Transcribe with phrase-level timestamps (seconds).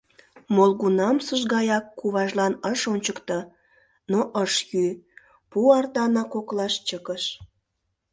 [0.55, 3.37] Молыгунамсыж гаяк куважлан ыш ончыкто,
[4.11, 4.85] но ыш йӱ,
[5.49, 7.23] пу артана коклаш чыкыш.